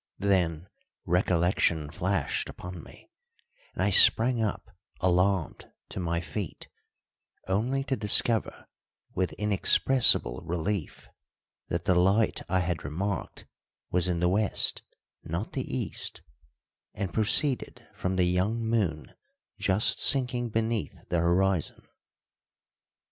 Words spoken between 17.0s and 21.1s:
proceeded from the young moon just sinking beneath